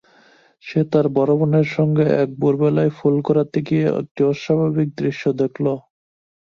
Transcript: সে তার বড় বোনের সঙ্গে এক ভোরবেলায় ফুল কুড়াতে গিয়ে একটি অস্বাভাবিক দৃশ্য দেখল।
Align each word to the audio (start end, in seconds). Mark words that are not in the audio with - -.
সে 0.63 0.79
তার 0.91 1.05
বড় 1.17 1.31
বোনের 1.39 1.67
সঙ্গে 1.75 2.05
এক 2.21 2.29
ভোরবেলায় 2.39 2.91
ফুল 2.97 3.15
কুড়াতে 3.25 3.59
গিয়ে 3.67 3.85
একটি 4.01 4.21
অস্বাভাবিক 4.31 4.89
দৃশ্য 4.99 5.23
দেখল। 5.41 5.65